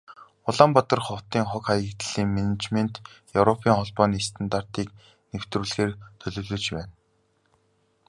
Улаанбаатар 0.49 0.99
хотын 1.07 1.45
хог, 1.51 1.63
хаягдлын 1.67 2.27
менежментэд 2.35 3.03
Европын 3.39 3.73
Холбооны 3.77 4.17
стандартыг 4.29 4.87
нэвтрүүлэхээр 5.31 5.91
төлөвлөж 6.19 6.65
байна. 6.75 6.93